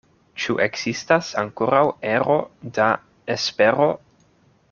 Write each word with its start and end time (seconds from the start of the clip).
Ĉu 0.43 0.53
ekzistas 0.65 1.29
ankoraŭ 1.41 1.83
ero 2.15 2.39
da 2.79 2.89
espero? 3.37 3.87